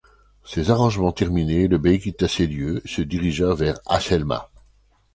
Ces 0.43 0.71
arrangements 0.71 1.11
terminés, 1.11 1.67
le 1.67 1.77
Bey 1.77 1.99
quitta 1.99 2.27
ces 2.27 2.47
lieux, 2.47 2.81
se 2.85 3.03
dirigea 3.03 3.53
vers 3.53 3.79
Has 3.85 4.07
El 4.09 4.25
Ma. 4.25 4.49